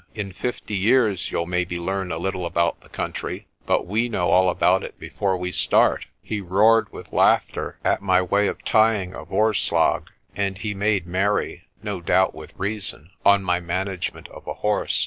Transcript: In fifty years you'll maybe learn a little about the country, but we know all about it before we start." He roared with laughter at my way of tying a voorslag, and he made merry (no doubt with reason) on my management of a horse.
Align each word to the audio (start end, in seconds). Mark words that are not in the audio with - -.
In 0.15 0.31
fifty 0.31 0.75
years 0.75 1.29
you'll 1.29 1.45
maybe 1.45 1.77
learn 1.79 2.11
a 2.11 2.17
little 2.17 2.47
about 2.47 2.81
the 2.81 2.89
country, 2.89 3.45
but 3.67 3.85
we 3.85 4.09
know 4.09 4.29
all 4.29 4.49
about 4.49 4.83
it 4.83 4.97
before 4.99 5.37
we 5.37 5.51
start." 5.51 6.07
He 6.23 6.41
roared 6.41 6.91
with 6.91 7.13
laughter 7.13 7.77
at 7.83 8.01
my 8.01 8.19
way 8.19 8.47
of 8.47 8.65
tying 8.65 9.13
a 9.13 9.25
voorslag, 9.25 10.07
and 10.35 10.57
he 10.57 10.73
made 10.73 11.05
merry 11.05 11.67
(no 11.83 12.01
doubt 12.01 12.33
with 12.33 12.51
reason) 12.57 13.11
on 13.23 13.43
my 13.43 13.59
management 13.59 14.27
of 14.29 14.47
a 14.47 14.55
horse. 14.55 14.99